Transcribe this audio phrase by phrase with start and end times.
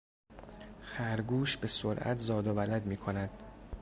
[0.81, 3.29] خرگوش به سرعت زاد و ولد میکند.